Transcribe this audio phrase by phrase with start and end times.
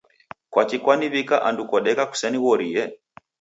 [0.51, 2.81] Kwaki kwaniw'ika andu kodeka kusenighorie?